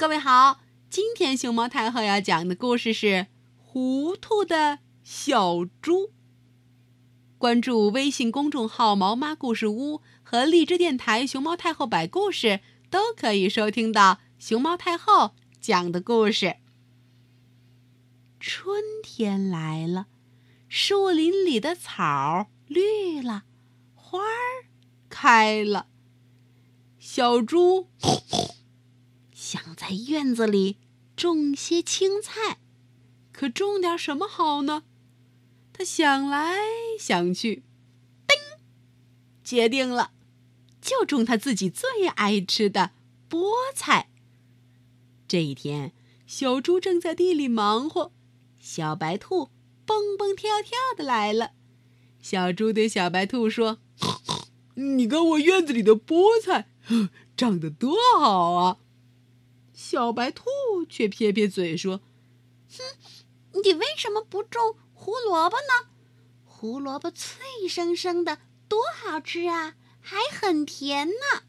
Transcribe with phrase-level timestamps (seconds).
[0.00, 3.06] 各位好，今天熊猫太后要讲的故事是
[3.58, 6.06] 《糊涂的小猪》。
[7.36, 16.56] 关注微信公众号“毛妈故事屋”和荔枝电台“熊猫太后摆故事”，都可以收听到熊猫太后讲的故事。
[18.40, 20.06] 春天来了，
[20.66, 23.42] 树林里的草绿了，
[23.92, 24.64] 花儿
[25.10, 25.88] 开了，
[26.98, 27.90] 小猪。
[29.80, 30.76] 在院子里
[31.16, 32.58] 种些青菜，
[33.32, 34.82] 可种点什么好呢？
[35.72, 36.58] 他想来
[36.98, 37.62] 想去，
[38.28, 38.36] 叮，
[39.42, 40.12] 决定了，
[40.82, 42.90] 就种他自己最爱吃的
[43.30, 44.10] 菠菜。
[45.26, 45.94] 这一天，
[46.26, 48.12] 小猪正在地里忙活，
[48.58, 49.48] 小白兔
[49.86, 51.52] 蹦蹦跳跳的来了。
[52.20, 53.78] 小猪对小白兔说
[54.76, 56.68] ：“你看我院子里的菠菜，
[57.34, 58.76] 长得多好啊！”
[60.00, 60.46] 小白兔
[60.88, 62.00] 却撇撇嘴说
[62.72, 65.90] ：“哼，你为什么不种胡萝卜呢？
[66.42, 71.42] 胡萝卜脆生生的，多好吃啊，还很甜呢。”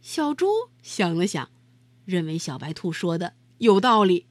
[0.00, 1.50] 小猪想了想，
[2.06, 4.24] 认为小白兔说的有道理，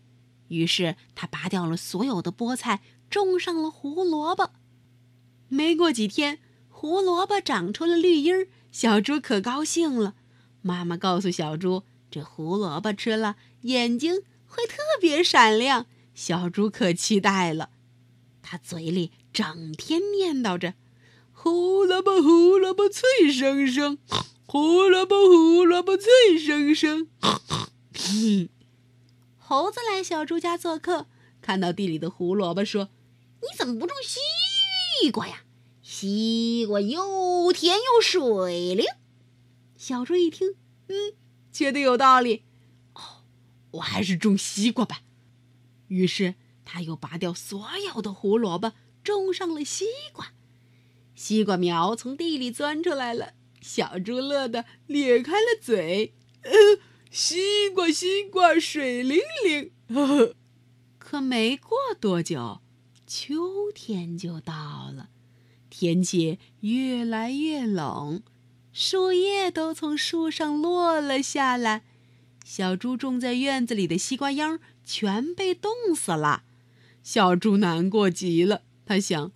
[0.47, 4.49] 于是他拔掉了所有的菠菜，种上了胡萝卜。
[5.47, 10.15] 没过几天，胡萝卜长出了绿荫儿，小猪可高兴了。
[10.63, 11.83] 妈妈告诉小猪。
[12.15, 15.85] 这胡萝卜吃了，眼睛会特别闪亮。
[16.13, 17.71] 小猪可期待了，
[18.41, 20.75] 它嘴里整天念叨着
[21.33, 23.97] ：“胡萝卜，胡萝卜脆生生，
[24.45, 27.09] 胡萝卜，胡萝卜脆生生。”
[29.37, 31.07] 猴子来小猪家做客，
[31.41, 32.87] 看到地里的胡萝卜，说
[33.43, 35.43] ：“你怎么不种西瓜呀？
[35.81, 38.85] 西瓜又甜又水灵。”
[39.75, 40.55] 小猪一听，
[40.87, 41.11] 嗯。
[41.55, 42.43] 觉得有道理，
[42.95, 43.23] 哦，
[43.71, 45.03] 我还是种西瓜吧。
[45.87, 50.33] 于是他又拔掉所有的胡萝卜，种上了西瓜。
[51.15, 56.13] 西瓜苗从地里钻出来了，小猪乐得咧开了嘴。
[56.41, 56.51] 呃，
[57.09, 59.71] 西瓜，西瓜，水灵灵。
[59.87, 60.35] 呵 呵
[60.99, 62.59] 可没过多久，
[63.07, 65.09] 秋天就到了，
[65.69, 68.21] 天气越来越冷。
[68.77, 71.83] 树叶都从树上落了下来，
[72.43, 76.43] 小猪种在院子里的西瓜秧全被冻死了。
[77.01, 79.31] 小猪难过极了，他想：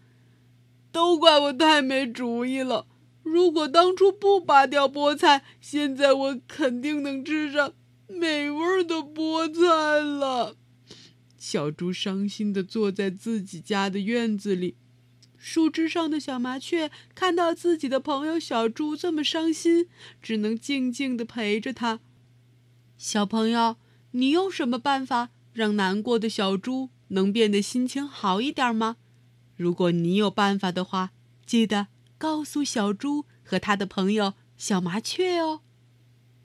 [0.92, 2.86] 都怪我太没主意了。
[3.24, 7.72] 如果当初不拔掉菠菜，现在我肯定能吃上
[8.10, 10.58] 美味的菠菜了。
[11.38, 14.76] 小猪伤心地坐在自己家的院子里。
[15.40, 19.88] 树枝上的小麻雀看到自己的朋友小猪这么伤心，
[20.22, 22.02] 只能静静的陪着他。
[22.98, 23.78] 小朋友，
[24.12, 28.98] 你有什么办法让难过的小猪能变得心情好一点吗？
[29.56, 31.12] 如果你有办法的话，
[31.46, 35.62] 记得告诉小猪和他的朋友小麻雀哦。